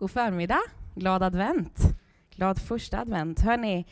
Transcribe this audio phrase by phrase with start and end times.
[0.00, 0.60] God förmiddag,
[0.94, 1.80] glad advent,
[2.30, 3.40] glad första advent.
[3.40, 3.86] Hörni,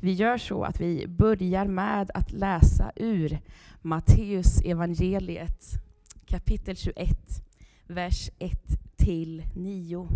[0.00, 3.40] vi gör så att vi börjar med att läsa ur
[3.82, 5.64] Matteus evangeliet
[6.26, 7.08] kapitel 21,
[7.86, 8.52] vers 1
[8.96, 10.08] till 9.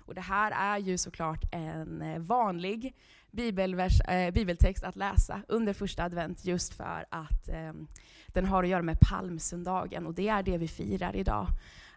[0.00, 2.94] Och det här är ju såklart en vanlig
[3.30, 7.72] bibelvers, äh, bibeltext att läsa under första advent just för att äh,
[8.26, 11.46] den har att göra med palmsöndagen och det är det vi firar idag.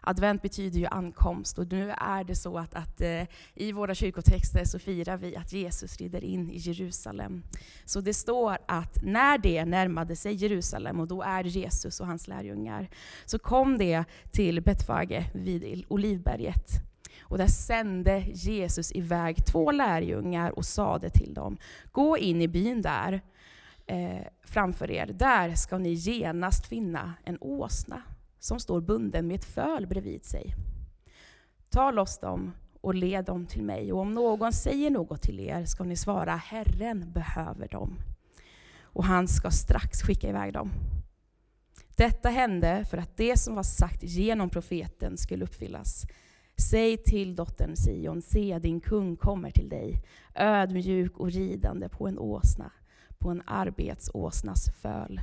[0.08, 3.22] Advent betyder ju ankomst och nu är det så att, att eh,
[3.54, 7.42] i våra kyrkotexter så firar vi att Jesus rider in i Jerusalem.
[7.84, 12.28] Så det står att när det närmade sig Jerusalem, och då är Jesus och hans
[12.28, 12.88] lärjungar,
[13.24, 16.70] så kom det till Betfage vid Olivberget.
[17.20, 21.56] Och där sände Jesus iväg två lärjungar och sade till dem,
[21.92, 23.20] gå in i byn där
[23.86, 28.02] eh, framför er, där ska ni genast finna en åsna
[28.46, 30.54] som står bunden med ett föl bredvid sig.
[31.68, 35.64] Ta loss dem och led dem till mig, och om någon säger något till er
[35.64, 37.98] ska ni svara Herren behöver dem,
[38.82, 40.70] och han ska strax skicka iväg dem.
[41.96, 46.06] Detta hände för att det som var sagt genom profeten skulle uppfyllas.
[46.70, 50.02] Säg till dottern Sion, se din kung kommer till dig,
[50.34, 52.72] ödmjuk och ridande på en åsna,
[53.18, 55.20] på en arbetsåsnas föl.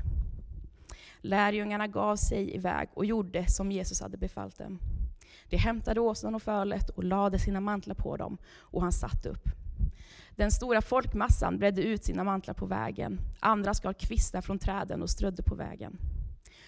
[1.26, 4.80] Lärjungarna gav sig iväg och gjorde som Jesus hade befallt dem.
[5.50, 9.44] De hämtade åsnan och fölet och lade sina mantlar på dem, och han satt upp.
[10.36, 13.20] Den stora folkmassan bredde ut sina mantlar på vägen.
[13.40, 15.98] Andra skar kvistar från träden och strödde på vägen.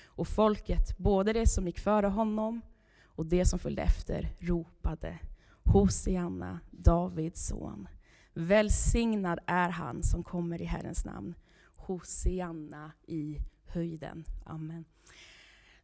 [0.06, 2.61] Och folket, både det som gick före honom
[3.06, 5.20] och det som följde efter, ropade
[5.64, 7.88] Hosianna, Davids son.
[8.33, 11.36] Välsignad är han som kommer i Herrens namn.
[11.76, 13.38] Hosianna i
[13.75, 14.25] höjden.
[14.45, 14.86] Amen.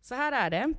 [0.02, 0.74] Så här är det.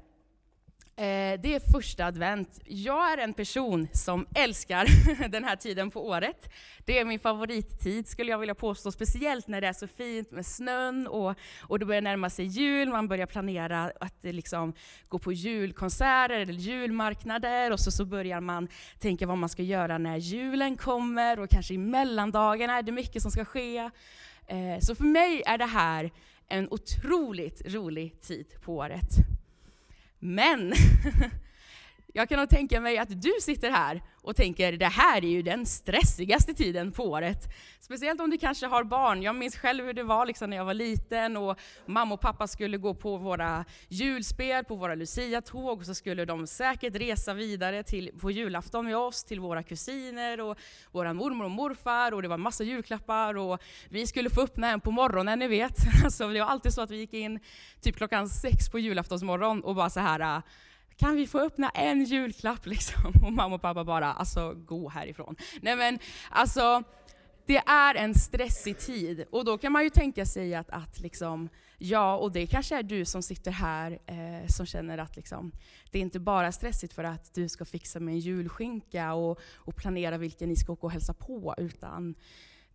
[0.96, 2.60] Eh, det är första advent.
[2.64, 4.86] Jag är en person som älskar
[5.28, 6.52] den här tiden på året.
[6.84, 10.46] Det är min favorittid skulle jag vilja påstå, speciellt när det är så fint med
[10.46, 14.72] snön och, och det börjar närma sig jul, man börjar planera att eh, liksom
[15.08, 18.68] gå på julkonserter eller julmarknader och så, så börjar man
[18.98, 23.22] tänka vad man ska göra när julen kommer och kanske i mellandagarna är det mycket
[23.22, 23.78] som ska ske.
[24.46, 26.10] Eh, så för mig är det här
[26.58, 29.16] en otroligt rolig tid på året.
[30.18, 30.72] Men
[32.12, 35.42] jag kan nog tänka mig att du sitter här och tänker det här är ju
[35.42, 37.48] den stressigaste tiden på året.
[37.80, 39.22] Speciellt om du kanske har barn.
[39.22, 42.46] Jag minns själv hur det var liksom när jag var liten och mamma och pappa
[42.46, 47.82] skulle gå på våra julspel, på våra Lucia-tåg och så skulle de säkert resa vidare
[47.82, 50.58] till, på julafton med oss till våra kusiner och
[50.90, 54.80] våra mormor och morfar och det var massa julklappar och vi skulle få öppna en
[54.80, 55.76] på morgonen, ni vet.
[56.04, 57.40] Alltså det var alltid så att vi gick in
[57.80, 60.42] typ klockan sex på julaftonsmorgon och bara så här
[60.96, 63.12] kan vi få öppna en julklapp liksom?
[63.24, 65.36] Och mamma och pappa bara, alltså gå härifrån.
[65.60, 65.98] Nej men
[66.30, 66.82] alltså,
[67.46, 69.24] det är en stressig tid.
[69.30, 71.48] Och då kan man ju tänka sig att, att liksom,
[71.78, 75.52] ja, och det kanske är du som sitter här eh, som känner att liksom,
[75.90, 79.76] det är inte bara stressigt för att du ska fixa med en julskinka och, och
[79.76, 82.14] planera vilka ni ska åka och hälsa på, utan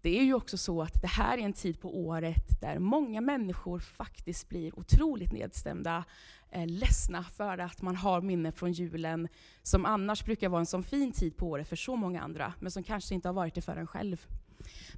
[0.01, 3.21] det är ju också så att det här är en tid på året där många
[3.21, 6.03] människor faktiskt blir otroligt nedstämda,
[6.51, 9.27] eh, ledsna för att man har minnen från julen
[9.63, 12.71] som annars brukar vara en sån fin tid på året för så många andra, men
[12.71, 14.25] som kanske inte har varit det för en själv.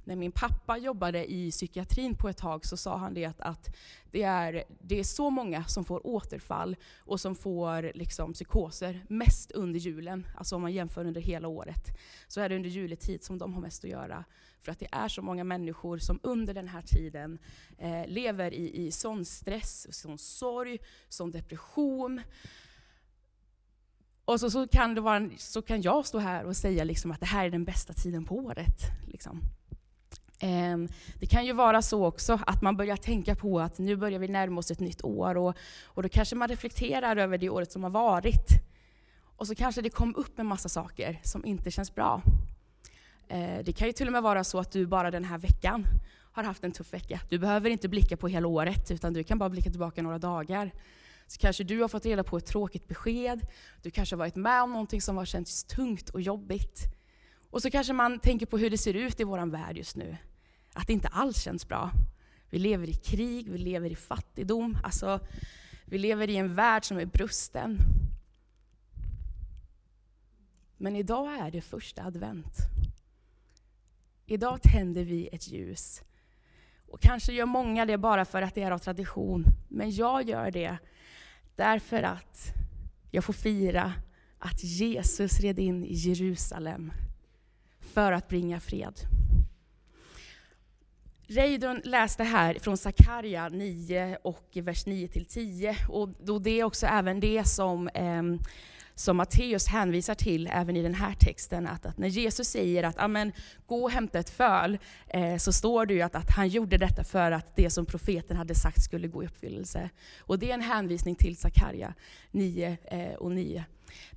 [0.04, 3.76] När min pappa jobbade i psykiatrin på ett tag så sa han det att, att
[4.10, 9.50] det, är, det är så många som får återfall och som får liksom psykoser mest
[9.50, 10.26] under julen.
[10.36, 13.60] Alltså om man jämför under hela året så är det under juletid som de har
[13.60, 14.24] mest att göra.
[14.62, 17.38] För att det är så många människor som under den här tiden
[17.78, 20.78] eh, lever i, i sån stress, sån sorg,
[21.08, 22.20] sån depression.
[24.24, 27.20] Och så, så, kan det vara, så kan jag stå här och säga liksom att
[27.20, 28.80] det här är den bästa tiden på året.
[29.06, 29.40] Liksom.
[30.40, 30.88] Ehm,
[31.20, 34.28] det kan ju vara så också att man börjar tänka på att nu börjar vi
[34.28, 37.82] närma oss ett nytt år och, och då kanske man reflekterar över det året som
[37.82, 38.46] har varit.
[39.36, 42.22] Och så kanske det kom upp en massa saker som inte känns bra.
[43.30, 45.86] Eh, det kan ju till och med vara så att du bara den här veckan
[46.32, 47.20] har haft en tuff vecka.
[47.28, 50.70] Du behöver inte blicka på hela året, utan du kan bara blicka tillbaka några dagar.
[51.26, 53.40] Så kanske du har fått reda på ett tråkigt besked,
[53.82, 56.82] du kanske har varit med om någonting som har känts tungt och jobbigt.
[57.50, 60.16] Och så kanske man tänker på hur det ser ut i vår värld just nu
[60.72, 61.90] att det inte alls känns bra.
[62.50, 65.20] Vi lever i krig, vi lever i fattigdom, alltså,
[65.84, 67.78] vi lever i en värld som är brusten.
[70.76, 72.56] Men idag är det första advent.
[74.30, 76.02] Idag tänder vi ett ljus.
[76.88, 80.50] Och kanske gör många det bara för att det är av tradition, men jag gör
[80.50, 80.78] det
[81.56, 82.52] därför att
[83.10, 83.92] jag får fira
[84.38, 86.92] att Jesus red in i Jerusalem
[87.80, 88.94] för att bringa fred.
[91.26, 95.76] Reidun läste här från Sakarja 9 och vers 9 till 10.
[95.88, 98.22] Och då det är också även det som, eh,
[99.00, 101.66] som Matteus hänvisar till även i den här texten.
[101.66, 103.32] Att, att när Jesus säger att Amen,
[103.66, 107.04] gå och hämta ett föl, eh, så står det ju att, att han gjorde detta
[107.04, 109.90] för att det som profeten hade sagt skulle gå i uppfyllelse.
[110.18, 111.94] Och det är en hänvisning till Sakarja
[112.30, 113.64] 9 eh, och 9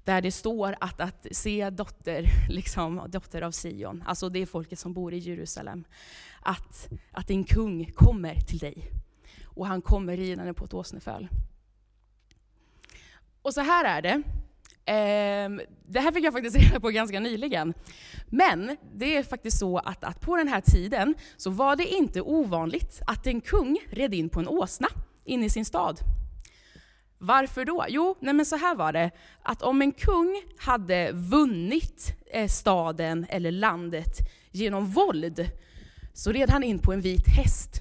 [0.04, 4.80] där det står att, att se dotter, liksom, dotter av Sion, alltså det är folket
[4.80, 5.84] som bor i Jerusalem,
[6.40, 8.92] att, att din kung kommer till dig.
[9.44, 11.28] Och han kommer ridande på ett åsneföl.
[13.42, 14.24] Och så här är det.
[14.86, 17.74] Um, det här fick jag faktiskt reda på ganska nyligen.
[18.30, 22.22] Men det är faktiskt så att, att på den här tiden så var det inte
[22.22, 24.88] ovanligt att en kung red in på en åsna
[25.26, 26.00] in i sin stad.
[27.18, 27.86] Varför då?
[27.90, 33.26] Jo, nej men så här var det, att om en kung hade vunnit eh, staden
[33.30, 34.18] eller landet
[34.52, 35.50] genom våld,
[36.14, 37.80] så red han in på en vit häst.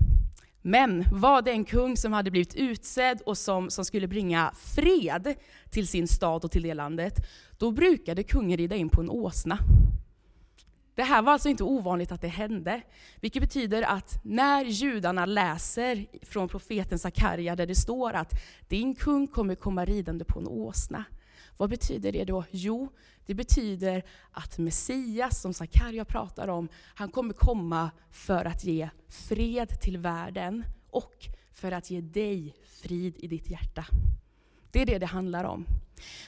[0.62, 5.34] Men var det en kung som hade blivit utsedd och som, som skulle bringa fred
[5.70, 7.14] till sin stad och till det landet,
[7.58, 9.58] då brukade kungen rida in på en åsna.
[10.94, 12.82] Det här var alltså inte ovanligt att det hände,
[13.20, 18.32] vilket betyder att när judarna läser från profeten Sakarja där det står att
[18.68, 21.04] din kung kommer komma ridande på en åsna.
[21.62, 22.44] Vad betyder det då?
[22.50, 22.88] Jo,
[23.26, 29.80] det betyder att Messias, som Sakarja pratar om, han kommer komma för att ge fred
[29.80, 31.14] till världen och
[31.52, 33.86] för att ge dig frid i ditt hjärta.
[34.70, 35.66] Det är det det handlar om.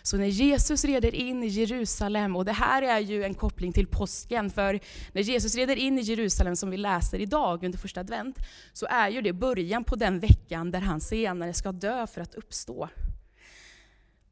[0.02, 3.86] Så när Jesus reder in i Jerusalem, och det här är ju en koppling till
[3.86, 4.80] påsken, för
[5.12, 8.38] när Jesus reder in i Jerusalem som vi läser idag under första advent,
[8.72, 12.34] så är ju det början på den veckan där han senare ska dö för att
[12.34, 12.88] uppstå.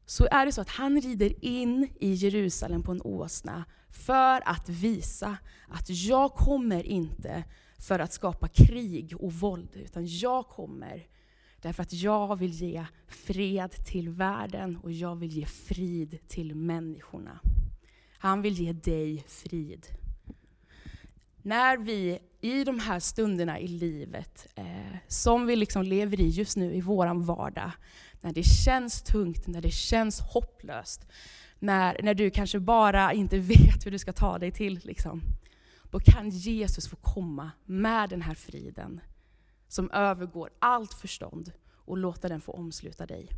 [0.05, 4.69] Så är det så att han rider in i Jerusalem på en åsna för att
[4.69, 7.43] visa att jag kommer inte
[7.79, 11.07] för att skapa krig och våld, utan jag kommer
[11.63, 17.39] Därför att jag vill ge fred till världen och jag vill ge frid till människorna.
[18.17, 19.87] Han vill ge dig frid.
[21.41, 26.57] När vi i de här stunderna i livet, eh, som vi liksom lever i just
[26.57, 27.71] nu i vår vardag,
[28.23, 31.07] när det känns tungt, när det känns hopplöst,
[31.59, 35.21] när, när du kanske bara inte vet hur du ska ta dig till, liksom,
[35.91, 39.01] då kan Jesus få komma med den här friden
[39.67, 41.51] som övergår allt förstånd
[41.85, 43.29] och låta den få omsluta dig.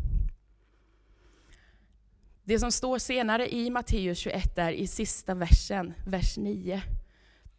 [2.44, 6.82] Det som står senare i Matteus 21, är i sista versen, vers 9,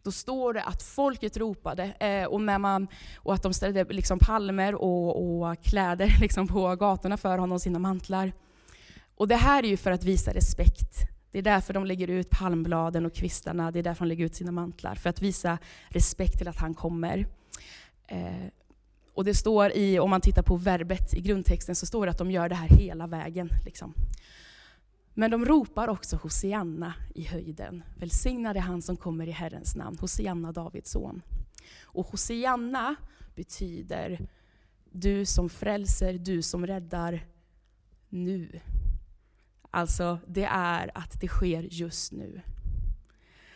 [0.07, 4.19] då står det att folket ropade eh, och, när man, och att de ställde liksom
[4.19, 8.31] palmer och, och kläder liksom på gatorna för honom, sina mantlar.
[9.15, 10.91] Och det här är ju för att visa respekt.
[11.31, 14.35] Det är därför de lägger ut palmbladen och kvistarna, det är därför de lägger ut
[14.35, 15.57] sina mantlar, för att visa
[15.87, 17.27] respekt till att han kommer.
[18.07, 18.47] Eh,
[19.13, 22.17] och det står i, om man tittar på verbet i grundtexten, så står det att
[22.17, 23.49] de gör det här hela vägen.
[23.65, 23.93] Liksom.
[25.19, 27.83] Men de ropar också Hosianna i höjden.
[27.95, 31.21] Välsignade han som kommer i Herrens namn, Hosianna Davids son.
[31.83, 32.95] Och Hosianna
[33.35, 34.27] betyder
[34.91, 37.25] du som frälser, du som räddar
[38.09, 38.59] nu.
[39.71, 42.41] Alltså, det är att det sker just nu.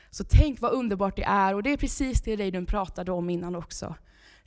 [0.10, 3.56] Så tänk vad underbart det är, och det är precis det Reidun pratade om innan
[3.56, 3.96] också.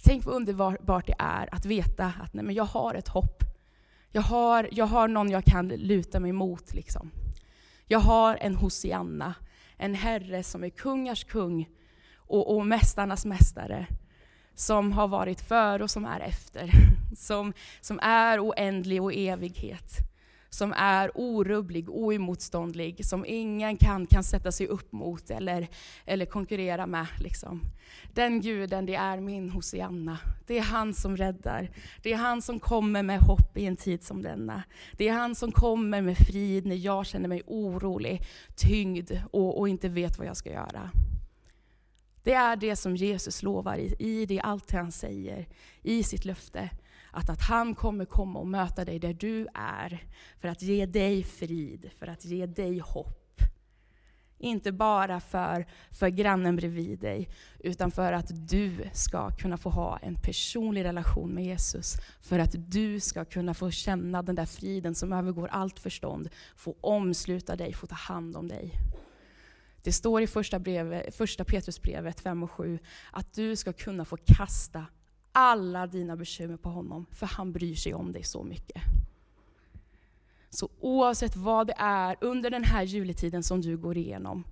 [0.05, 3.54] Tänk vad underbart det är att veta att nej, men jag har ett hopp.
[4.15, 6.75] Jag har, jag har någon jag kan luta mig mot.
[6.75, 7.11] Liksom.
[7.87, 9.35] Jag har en Hosianna,
[9.77, 11.69] en Herre som är kungars kung
[12.17, 13.87] och, och mästarnas mästare.
[14.55, 16.71] Som har varit före och som är efter.
[17.17, 19.99] Som, som är oändlig och evighet
[20.55, 25.69] som är orubblig, oemotståndlig, som ingen kan, kan sätta sig upp mot eller,
[26.05, 27.07] eller konkurrera med.
[27.19, 27.61] Liksom.
[28.13, 30.19] Den guden, det är min Hosianna.
[30.47, 31.71] Det är han som räddar.
[32.03, 34.63] Det är han som kommer med hopp i en tid som denna.
[34.93, 38.23] Det är han som kommer med frid när jag känner mig orolig,
[38.57, 40.91] tyngd och, och inte vet vad jag ska göra.
[42.23, 45.49] Det är det som Jesus lovar i, i det allt han säger,
[45.83, 46.71] i sitt löfte
[47.15, 50.05] att, att han kommer komma och möta dig där du är
[50.41, 53.21] för att ge dig frid, för att ge dig hopp.
[54.39, 57.29] Inte bara för, för grannen bredvid dig,
[57.59, 61.97] utan för att du ska kunna få ha en personlig relation med Jesus.
[62.21, 66.77] För att du ska kunna få känna den där friden som övergår allt förstånd, få
[66.81, 68.73] omsluta dig, få ta hand om dig.
[69.83, 72.79] Det står i första, brevet, första Petrusbrevet 5 och 7
[73.13, 74.87] att du ska kunna få kasta
[75.35, 78.83] alla dina bekymmer på honom, för han bryr sig om dig så mycket.
[80.51, 84.45] Så oavsett vad det är under den här juletiden som du går igenom,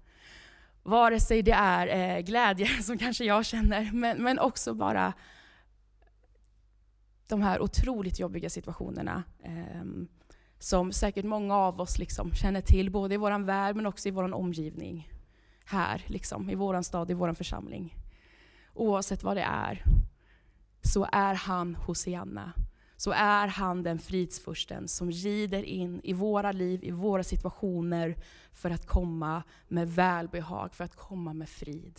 [0.83, 5.13] vare sig det är eh, glädje som kanske jag känner, men, men också bara
[7.29, 9.85] de här otroligt jobbiga situationerna eh,
[10.59, 14.11] som säkert många av oss liksom känner till, både i vår värld men också i
[14.11, 15.09] vår omgivning.
[15.65, 17.97] Här, liksom, i vår stad, i vår församling.
[18.75, 19.83] Oavsett vad det är,
[20.83, 22.53] så är han Hosianna.
[22.97, 28.17] Så är han den fridsfursten som rider in i våra liv, i våra situationer,
[28.53, 31.97] för att komma med välbehag, för att komma med frid.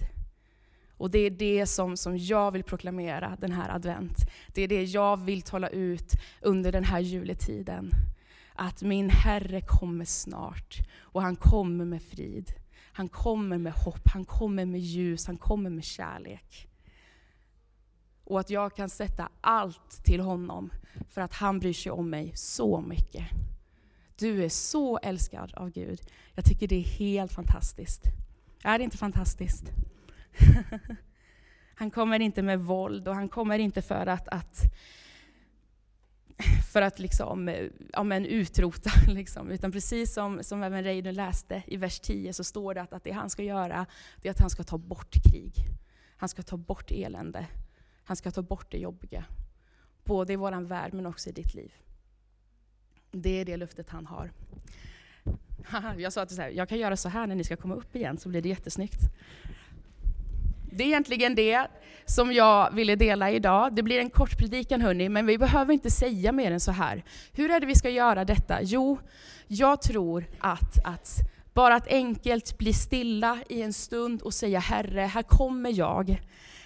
[0.97, 4.17] Och det är det som, som jag vill proklamera den här advent.
[4.53, 6.11] Det är det jag vill tala ut
[6.41, 7.91] under den här juletiden.
[8.55, 12.53] Att min Herre kommer snart och han kommer med frid.
[12.93, 16.69] Han kommer med hopp, han kommer med ljus, han kommer med kärlek.
[18.23, 20.71] Och att jag kan sätta allt till honom
[21.09, 23.25] för att han bryr sig om mig så mycket.
[24.15, 26.01] Du är så älskad av Gud.
[26.35, 28.03] Jag tycker det är helt fantastiskt.
[28.63, 29.63] Är det inte fantastiskt?
[31.75, 34.73] han kommer inte med våld och han kommer inte för att, att
[36.73, 38.89] för att liksom, ja, men utrota.
[39.07, 39.51] Liksom.
[39.51, 43.03] Utan precis som, som även Reidun läste i vers 10 så står det att, att
[43.03, 43.85] det han ska göra,
[44.21, 45.53] det är att han ska ta bort krig.
[46.17, 47.47] Han ska ta bort elände.
[48.03, 49.25] Han ska ta bort det jobbiga.
[50.03, 51.73] Både i vår värld men också i ditt liv.
[53.11, 54.31] Det är det löftet han har.
[55.97, 58.29] Jag sa att jag kan göra så här när ni ska komma upp igen så
[58.29, 58.99] blir det jättesnyggt.
[60.71, 61.67] Det är egentligen det
[62.05, 63.75] som jag ville dela idag.
[63.75, 67.03] Det blir en kort predikan hörni, men vi behöver inte säga mer än så här.
[67.31, 68.61] Hur är det vi ska göra detta?
[68.61, 68.97] Jo,
[69.47, 71.17] jag tror att, att
[71.53, 76.21] bara att enkelt bli stilla i en stund och säga Herre, här kommer jag.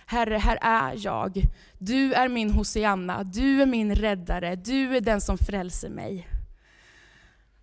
[0.09, 1.41] Herre, här är jag.
[1.77, 6.27] Du är min Hosianna, du är min räddare, du är den som frälser mig.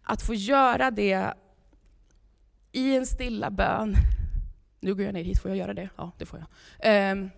[0.02, 1.34] Att få göra det
[2.72, 3.94] i en stilla bön,
[4.80, 5.88] nu går jag ner hit, får jag göra det?
[5.96, 6.44] Ja, det får
[6.78, 7.12] jag.
[7.12, 7.30] Um,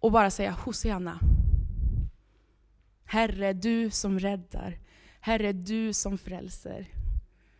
[0.00, 1.18] och bara säga Hosianna.
[3.04, 4.78] Herre, du som räddar.
[5.20, 6.88] Herre, du som frälser.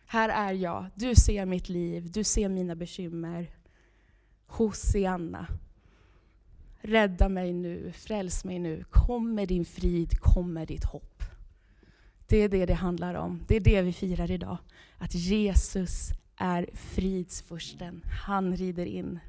[0.05, 0.85] Här är jag.
[0.95, 3.60] Du ser mitt liv, du ser mina bekymmer.
[4.51, 5.47] Hosianna.
[6.81, 8.83] Rädda mig nu, fräls mig nu.
[8.89, 11.23] Kom med din frid, kom med ditt hopp.
[12.27, 13.43] Det är det det handlar om.
[13.47, 14.57] Det är det vi firar idag.
[14.97, 18.01] Att Jesus är fridsfursten.
[18.25, 19.19] Han rider in.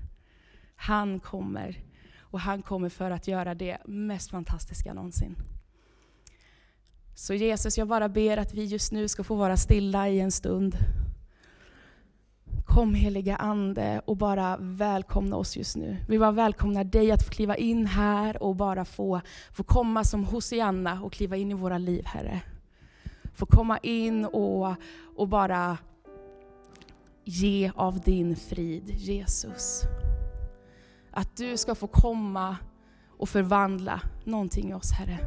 [0.76, 1.78] Han kommer.
[2.18, 5.36] Och han kommer för att göra det mest fantastiska någonsin.
[7.14, 10.32] Så Jesus, jag bara ber att vi just nu ska få vara stilla i en
[10.32, 10.76] stund.
[12.72, 15.96] Kom heliga Ande och bara välkomna oss just nu.
[16.08, 19.20] Vi bara välkomnar dig att få kliva in här och bara få,
[19.52, 22.40] få komma som Hosianna och kliva in i våra liv, Herre.
[23.34, 24.74] Få komma in och,
[25.16, 25.78] och bara
[27.24, 29.82] ge av din frid, Jesus.
[31.10, 32.56] Att du ska få komma
[33.18, 35.18] och förvandla någonting i oss, Herre.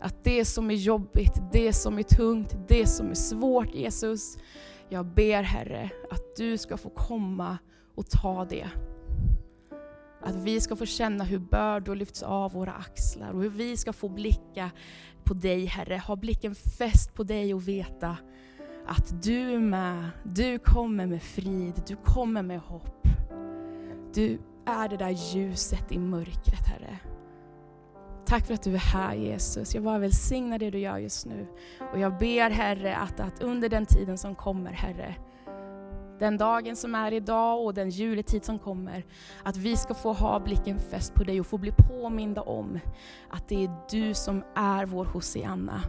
[0.00, 4.38] Att det som är jobbigt, det som är tungt, det som är svårt, Jesus,
[4.88, 7.58] jag ber Herre att du ska få komma
[7.94, 8.68] och ta det.
[10.20, 13.92] Att vi ska få känna hur bördor lyfts av våra axlar och hur vi ska
[13.92, 14.70] få blicka
[15.24, 18.16] på dig Herre, ha blicken fäst på dig och veta
[18.86, 23.08] att du är med, du kommer med frid, du kommer med hopp.
[24.14, 26.98] Du är det där ljuset i mörkret Herre.
[28.28, 29.74] Tack för att du är här Jesus.
[29.74, 31.46] Jag bara välsignar det du gör just nu.
[31.92, 35.14] Och jag ber Herre att, att under den tiden som kommer Herre,
[36.18, 39.04] den dagen som är idag och den juletid som kommer,
[39.42, 42.78] att vi ska få ha blicken fäst på dig och få bli påminda om
[43.30, 45.82] att det är du som är vår Hosianna.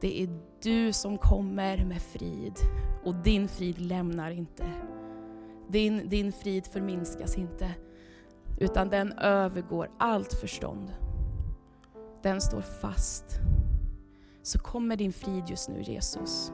[0.00, 0.28] Det är
[0.62, 2.54] du som kommer med frid
[3.04, 4.66] och din frid lämnar inte.
[5.68, 7.70] Din, din frid förminskas inte,
[8.60, 10.92] utan den övergår allt förstånd
[12.24, 13.40] den står fast.
[14.42, 16.52] Så kom med din frid just nu Jesus.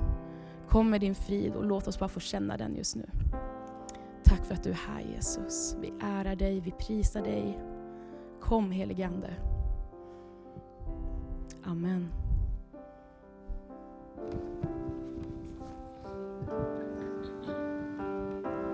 [0.68, 3.10] Kom med din frid och låt oss bara få känna den just nu.
[4.24, 5.76] Tack för att du är här Jesus.
[5.80, 7.60] Vi ärar dig, vi prisar dig.
[8.40, 9.30] Kom heligande.
[11.64, 12.19] Amen.